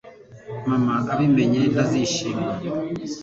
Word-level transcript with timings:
Mama 0.69 0.95
abimenye 1.13 1.61
ntazishima 1.73 2.49